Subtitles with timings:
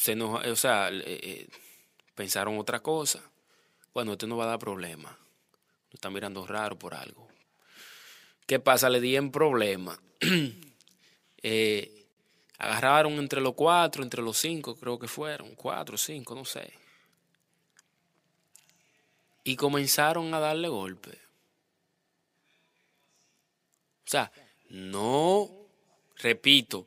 [0.00, 1.46] Se nos, o sea, eh,
[2.14, 3.20] pensaron otra cosa.
[3.92, 5.10] Bueno, esto no va a dar problema.
[5.10, 7.28] Nos están mirando raro por algo.
[8.46, 8.88] ¿Qué pasa?
[8.88, 10.00] Le di en problema.
[11.42, 12.04] Eh,
[12.58, 16.70] agarraron entre los cuatro, entre los cinco, creo que fueron, cuatro, cinco, no sé.
[19.42, 21.12] Y comenzaron a darle golpe.
[24.04, 24.30] O sea,
[24.68, 25.48] no,
[26.16, 26.86] repito,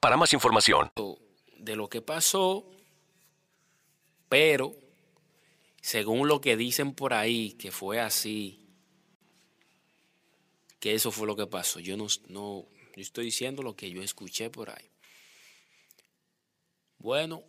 [0.00, 0.90] para más información
[1.56, 2.64] de lo que pasó,
[4.28, 4.74] pero
[5.80, 8.60] según lo que dicen por ahí, que fue así,
[10.78, 11.80] que eso fue lo que pasó.
[11.80, 12.64] Yo no, no
[12.96, 14.90] yo estoy diciendo lo que yo escuché por ahí.
[16.98, 17.42] Bueno,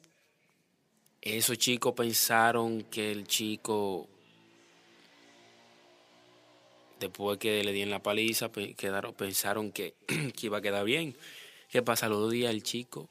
[1.21, 4.07] esos chicos pensaron que el chico,
[6.99, 9.93] después que le dieron la paliza, pensaron que
[10.41, 11.15] iba a quedar bien.
[11.73, 13.10] Los dos días el chico